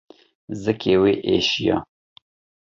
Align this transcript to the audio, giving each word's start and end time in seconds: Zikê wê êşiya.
Zikê 0.61 0.95
wê 1.01 1.13
êşiya. 1.35 1.77